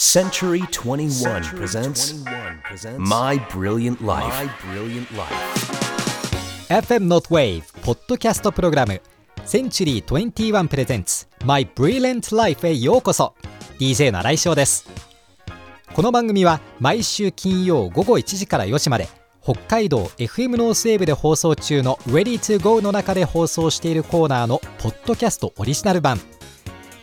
[0.00, 2.24] Century 21 presents
[2.98, 4.48] My Brilliant Life.
[6.68, 9.02] FM Notwave ポッドキャストプログラム
[9.44, 13.34] センチュリー21プレゼンツ My Brilliant Life へようこそ。
[13.80, 14.88] DJ の新井翔です。
[15.92, 19.08] この番組は毎週金曜午後1時から4時まで
[19.42, 26.20] 北海道 FM ノースウェーブで放送中の Ready to Go の中で放送しているコーナーのポッドキャストオリジナル版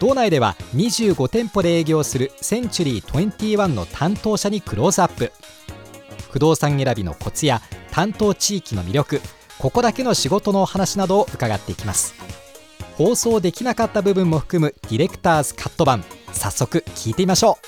[0.00, 5.30] 道内では25店舗で営業するセンチュリー21の担当者にクローズアップ。
[6.30, 9.20] 不動産選びのコツや担当地域の魅力
[9.58, 12.14] ここだけの仕事のお話などを伺っていきます。
[12.96, 17.66] 放送できなかった部分も含むディレクターズカット版早速聞いてみましょう。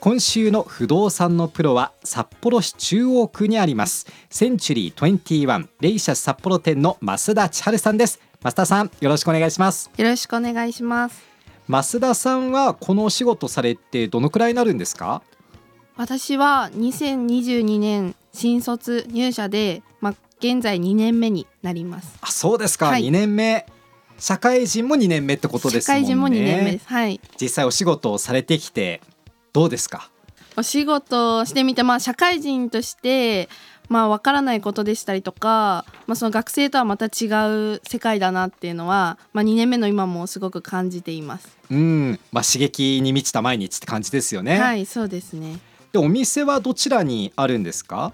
[0.00, 4.08] 今週の不動産のプロは札幌市中央区にあります。
[4.28, 8.18] センチュリー21レイシャス札幌店の増田千春さんです。
[8.42, 9.88] 増田さんよろしくお願いします。
[9.96, 11.37] よろしくお願いします。
[11.68, 15.22] 増田さんはこのお仕事されてどのくらいになるんですか？
[15.96, 22.16] 私は2022年新卒入社で、まあ、現在2年目になります。
[22.20, 23.02] あそうですか、はい。
[23.08, 23.66] 2年目。
[24.18, 25.94] 社会人も2年目ってことですね。
[25.98, 26.86] 社会人も2年目です。
[26.88, 27.20] はい。
[27.40, 29.00] 実際お仕事をされてきて
[29.52, 30.10] どうですか？
[30.56, 33.48] お仕事をしてみてまあ社会人として
[33.88, 37.26] まあわからないことでしたりとか、まあ、その学生とはまた違
[37.76, 41.56] う世界だなっていうのは、まあ、2年目の今もすごく感じています。
[41.70, 42.20] うん。
[42.32, 45.58] まあ刺激に満ちた毎日って感じですよね、はいそうですね。
[45.92, 48.12] でお店はどちらにあるんですか？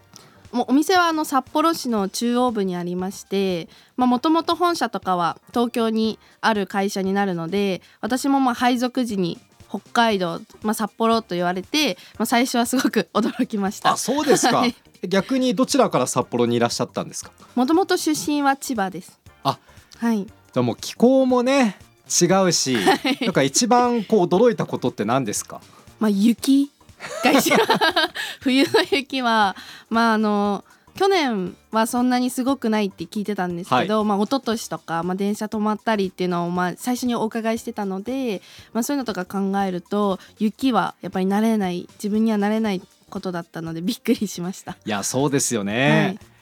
[0.53, 13.91] もうお店はあの札幌市の中央部にありましてもともと本社とかは東京にある会社になるので私もまあ配属時に北海道、まあ、札幌と言われて、まあ、最初はすごく驚きました。
[13.91, 14.77] あそうですか、はい
[15.09, 17.31] 逆にどちらから札幌にいらっしゃったんですか？
[17.55, 19.19] もともと出身は千葉です。
[19.43, 19.59] あ
[19.99, 20.25] はい。
[20.25, 21.77] じゃあもう気候もね
[22.09, 22.77] 違うし、
[23.23, 25.61] なんか一番こう驚いたことって何ですか？
[26.01, 26.71] まあ雪
[28.41, 29.57] 冬の雪は
[29.91, 30.65] まああの
[30.97, 42.81] 去年はそんなにすごくないって聞いてたんですけど、まあ一昨年とか、まあ、電車止まったりっていうのを、まあ、最初にお伺いしてたので、まあ、そういうのとか考えると雪はやっぱり慣れない自分には慣れない
[43.15, 44.77] ことだったのでびっくりしました。
[44.85, 46.35] いやそうですよね、はい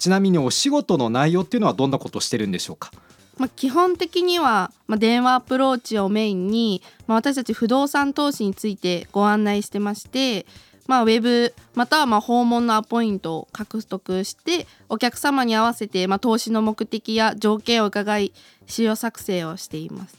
[0.00, 2.90] ちなみにお仕事の内容っていうのはどんなことをしてるんでしょうか？
[3.36, 10.46] まあ、基本的には、まあ、電話アプローチをメインに、まあ、私たち不動産投資についてご案内してまして、
[10.86, 18.32] まあ、ウェブまたはまあ訪問のアポイントを獲得してお客様に合わせて、まあ、投資の目的や条件を伺い
[18.66, 20.16] 資料作成をしています。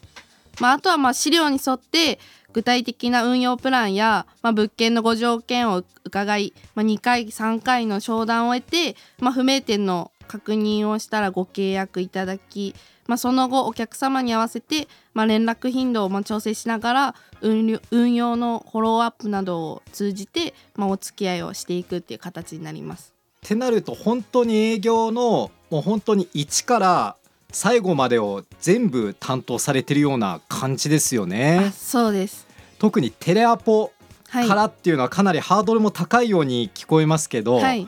[0.61, 2.19] まあ、あとはまあ資料に沿って
[2.53, 12.75] 具体的な運用プランや、まあ、物件のご条件を伺い、まあ、2回3回の商談を得て、まあ、不明点の確認をしたらご契約いただき、
[13.07, 23.15] まあ、その後お客様に合わせて、まあ、連絡頻度をまあ調整しながら運用運用のフォローアップなどを通じて、まあ、お付き合いをしていくっていう形になります。
[23.43, 27.15] ってなると本当に営業のもう本当に一から
[27.51, 31.71] 最後までを全部担当されてるような感じですよあね。
[31.75, 32.47] そうです、
[32.79, 33.91] 特にテレアポ
[34.29, 34.47] はい。
[34.47, 37.87] からっていうのはかなりハードルも高いように聞こえますけど、はい。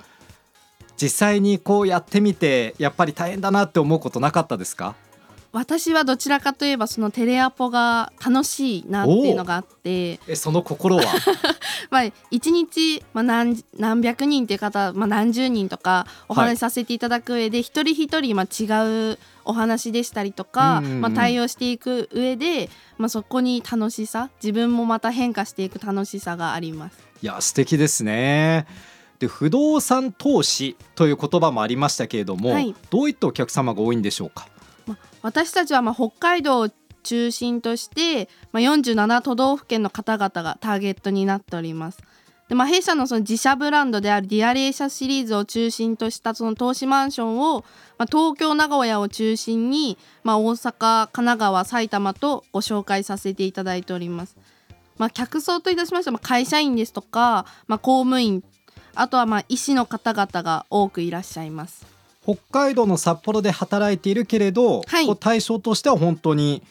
[0.97, 4.95] 実際にこうやってみてやっぱり大変だなって思うことなかったですか？
[5.53, 10.19] 私はどちらかといえばそのテレアポが楽しいなっていうのがあって。
[10.27, 11.03] えその心は？
[11.91, 26.97] まあ、1日、まあ、何何百人っていう方、まあ、何十人とかおはい話しさせていただく上で、一人一人、まあ、違うお話でしたりとか、まあ、対応していく上で、まあ、そこに楽しさ自分もまた変化していく楽しさがあります。
[27.21, 28.65] いや素敵ですね。
[29.19, 32.75] で不動産投資という言葉もありましたけれども、はい。
[32.89, 34.47] どういったお客様が多いんでしょうか？
[34.47, 34.52] まあ、
[35.23, 36.69] 私たちはま北海道を
[37.01, 41.99] 中心として、ま、47都道府県の方々がターゲットになっております。
[42.49, 47.63] でまあ、弊社のその自社ブランドであるディアレイシャスシリーズを中心としたその投資マンションを、
[47.97, 54.35] まあ、東京名古屋を中心に、まあ、大阪神奈川埼玉とご紹介させていただいております。
[54.97, 58.43] まあ、客層といたしましてはま会社員ですとか、ま、公務員
[58.93, 61.92] あとはま医師の方々が多くいらっしゃいます。
[62.23, 65.17] 北海道の札幌で働いているけれど、はい。
[65.17, 66.61] 対象としては本当に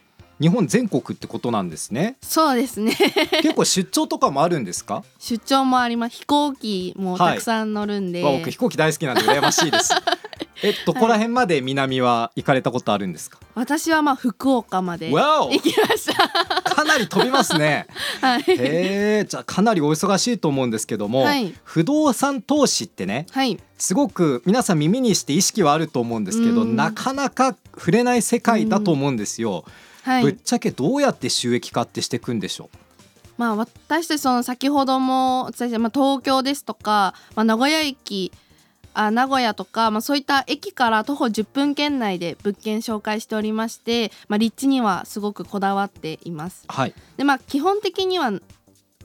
[0.41, 2.17] 日本全国ってことなんですね。
[2.23, 2.97] そうですね。
[3.43, 5.05] 結構出張とかもあるんですか？
[5.19, 6.17] 出張もあります。
[6.17, 9.93] 飛行機もたくさん乗るんで、わ僕飛行機大好きなんで羨ましいです
[10.63, 16.73] えどこら辺まで南は行かれたことあるんですか、私はまあ福岡まで行きました。
[16.75, 17.87] かなり飛びますね。
[18.21, 18.43] はい。
[18.43, 21.55] へえじゃあかなりお忙しいと思うんですけども、はい。
[21.65, 23.59] 不動産投資ってねはい。
[23.77, 26.77] すごく皆さん耳にして意識はあると思うんですけどうん。
[26.77, 29.65] なかなか触れない世界だと思うんですよ、
[30.05, 30.23] はい。
[30.23, 32.77] ぶっちゃけどうやって収益化ってしていくんでしょう？
[33.39, 38.31] まあ私たちその先ほどもお伝えした、まあ、東京ですとか、まあ、名古屋駅
[38.95, 46.65] あ名古屋とか、まあ、そういった駅から徒歩10分圏内で物件紹介しておりまして、まあ、立地にはすごくこだわっています。
[46.69, 48.33] はいでまあ基本的には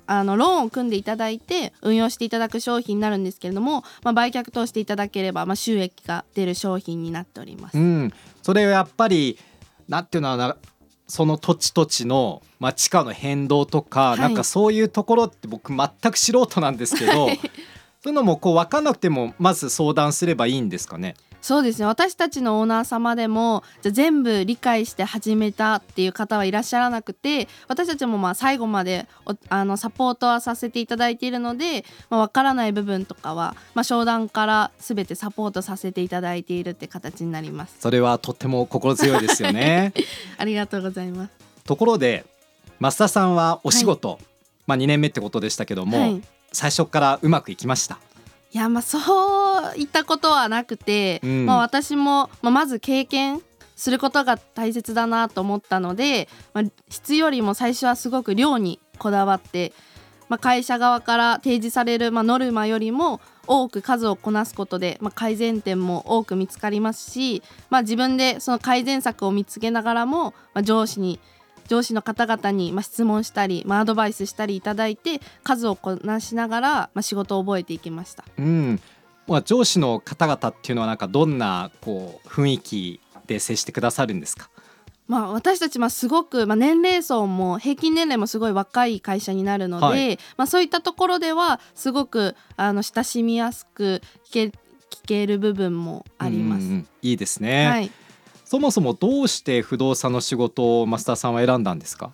[0.10, 7.78] あのローンを組んでいただいて運用していただく商品になるんですけれども、まあ、売却等していただければ、まあ、収益が出る商品になっております。
[7.78, 9.38] うん、それはやっぱり
[9.90, 10.58] なんていうのはな
[11.08, 17.30] その土地土地の、まあ、地価の変動とか、はいなんかそういうところって僕全く素人なんですけど、
[18.08, 21.16] そういうのもこう分かんなくてもまず相談すればいいんですかね？
[21.42, 21.86] そうですね。
[21.86, 37.76] 私たちのオーナー様でもじゃあ全部理解して始めたっていう方はいらっしゃらなくて私たちもまあ最後までおあのサポートはさせていただいているのでわ、まあ、分からない部分とかは、まあ、商談から全てサポートさせていただいているって形になります。
[37.82, 39.92] それはとっても心強いですよね。
[40.40, 41.32] ありがとうございます。
[41.66, 42.26] ところで
[42.80, 44.18] 増田さんはお仕事、
[44.66, 46.22] まあ2年目ってことでしたけども、はい
[46.52, 48.00] 最初からうまくいきました。
[48.54, 48.98] いやまあそ
[49.74, 53.42] ういったことはなくて、うんまあ、私も、まあ、まず経験
[53.76, 59.74] することが大切だなと思ったので、まあ、質よりも最初はすごく量にこだわって、
[60.30, 71.20] まあ、会社側から提示される、まあ、ノルマよりも多く数をこなすことで、まあ、改善点も多く見つかりますし、まあ、自分でその改善策を見つけながらも、まあ、上司に
[71.68, 78.24] 上司の方々にまあ質問したり、まあ、アドバイスしたりいただいて数をこなしながら、まあ、仕事を覚えていきました。
[78.38, 78.80] うん。
[79.28, 84.50] まあ、上司の方々っていうのはなんかどんなこう雰囲気で接してくださるんですか？
[85.08, 90.20] まあ、私たちまあすごく、まあ、年齢層も平均年齢もすごい若い会社になるので、はい。
[90.38, 94.52] まあ、そういったところではすごくあの親しみやすく聞け聞
[95.06, 96.66] ける部分もあります。
[97.02, 97.92] いいですね、はい
[98.50, 102.12] そもそもどうして不動産の仕事をマスターさんは選んだんですか？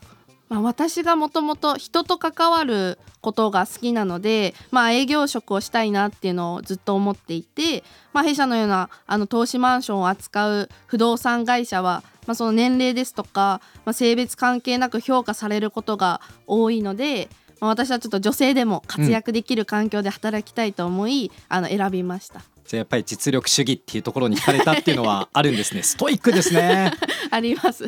[0.49, 7.83] まあ、私がもともと人と関わることが好きなので、まあ、営業職をしたいなっていうのをずっと思っていて、
[8.13, 17.29] まあ、弊社のようなあの投資マンションを扱う不動産会社は、まあ、その年齢ですとか、まあ、性別関係なく評価されることが多いので、
[17.59, 22.41] まあ、私はちょっと女性でも活躍できる環境で働きたいと思い、あの選びました。
[22.65, 26.93] じゃあやっぱり実力主義っていうところに惹かれたっていうのはあるんですね ストイックですね
[27.29, 27.85] あります。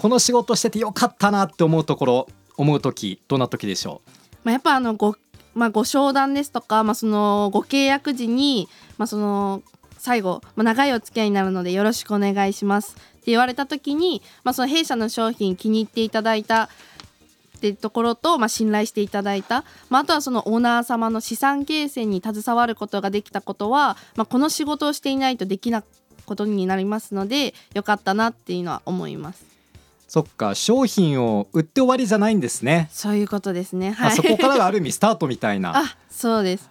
[0.00, 4.02] この仕事しててよかったなって思うところ思う時どんな時でしょ
[4.44, 5.16] まあ、やっぱあのご,、
[5.54, 9.62] まあ、ご商談ですとか、まあ、そのご契約時に、まあ、その
[9.98, 16.68] 最後、まあ、長いお付き合いになるのでよろしくお願いしますって言われた時に、まあ、その弊社の商品気に入っていただいた
[17.58, 25.82] っていうところと、まあ、信頼していただいた、まあ、あとはそのオーナー様の資産形成に携わることができたことは、まあ、この仕事をしていないとできない
[26.24, 29.42] ことになりますのでよかったなっていうのは思います。
[29.42, 29.46] う
[30.06, 33.90] そっか商品を売って終わりじゃないんですね、そういうことですね。
[33.90, 34.12] はい。
[34.12, 36.70] あそこからがある意味スタートみたいな あ、そうです。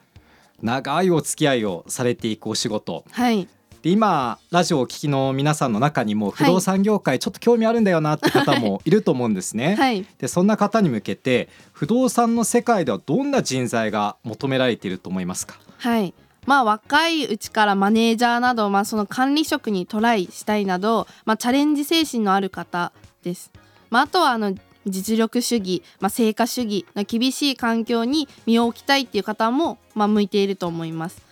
[0.61, 3.47] 長いお付き合いをされていくお仕事はい。
[3.87, 9.75] で今ラジオをお聞きの皆さんの中にも不動産業界ちょっと興味あるんだよなって方もいると思うんですね。
[9.79, 10.05] はい。
[10.19, 15.55] でそんな方に向けて不動産の世界ではどんな人材が求められていると思いますか？
[15.77, 16.13] はい。
[16.45, 22.91] まあ若いうちからマネージャーなど、まあ、その管理職にトライしたいなど、まあ、チャレンジ精神のある方
[23.23, 23.51] です。
[23.89, 24.53] まあ、あとはあの
[24.85, 31.26] 実力主義、まあ、成果主義の厳しい環境に身を置きたいっていう方も、まあ、向いていると思います。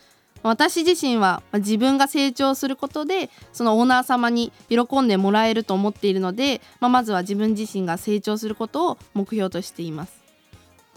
[0.50, 10.14] 私自身はまあ自分が成長することでそのオーナー様に喜んでもらえると思っているので、まあ、まずは自分自身が成長することを目標としています。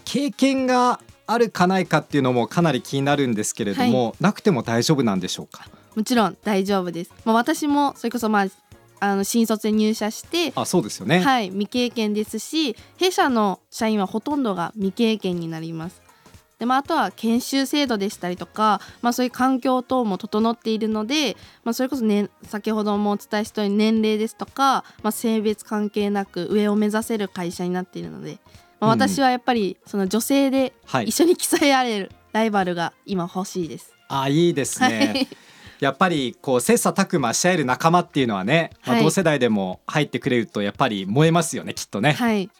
[0.05, 5.67] 経験があるかないかっていうのもかなり気になるんですけれども、なくても大丈夫なんでしょうか？
[5.95, 7.13] もちろん大丈夫です。
[7.25, 8.47] まあ、私もそれこそまあ
[9.01, 16.01] あの新卒で入社して、あそうですよね、はい未経験ですし、弊社の社員はほとんどが未経験になります。
[16.59, 28.41] でまあ、あとは研修制度でしたりとか、まあ、そういう環境等も整っているので、まあ、それこそ、ね、先ほどもお伝えしたように年齢ですとか、まあ、性別関係なく上を目指せる会社になっているので、
[28.81, 29.01] まあ、うん。
[29.01, 31.07] 私はやっぱりその女性ではい。
[31.07, 33.95] 一緒に競い合えるライバルが今欲しいです。
[34.09, 35.37] あいいですはねい。
[35.85, 39.05] やっぱりこう切磋琢磨し合える仲間っていうのはね、まあはい。
[39.05, 42.51] 同世代でも入ってくれるとやっぱり燃えますよねきっとね、はい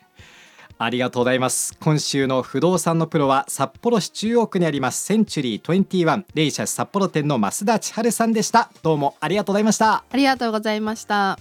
[0.81, 1.75] ありがとうございます。
[1.81, 8.71] 今週の不動産のプロは札幌市中央区にありますセンチュリー21レイシャス札幌店の増田千春さんでした。
[8.81, 10.05] どうもありがとうございました。
[10.09, 11.37] ありがとうございました。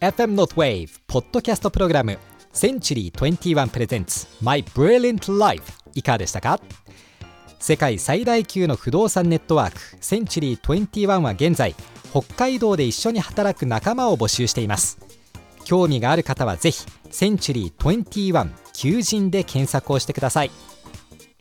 [0.00, 2.16] FM North Wave ポッドキャストプログラム
[2.52, 6.60] センチュリー21 presents My Brilliant Life いかがでしたか？
[7.58, 11.74] 世界最大級の不動産ネットワークセンチュリー21は現在
[12.12, 15.00] 北海道で一緒に働く仲間を募集しています
[15.68, 20.50] 興味がある方はぜひセンチュリー21求人で検索をしてください。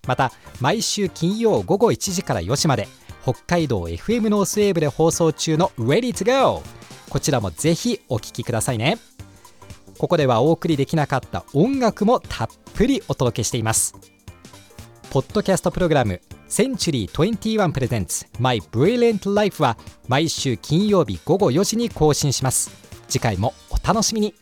[0.05, 2.89] また毎週金曜午後1時から4時まで
[3.23, 6.61] 北海道 FM ノースウェーブで放送中の Ready to Go
[7.09, 8.97] こちらもぜひお聴きくださいね。
[9.97, 13.95] ここではお送りできなかった音楽もたっぷりお届けしています。
[15.09, 16.19] ポッドキャストプログラム
[16.49, 19.77] センチュリー21プレゼンツ My Brilliant Life は
[20.09, 22.87] 毎週金曜日午後4時に更新します。
[23.07, 23.53] 次回も
[23.87, 24.35] 楽しみに。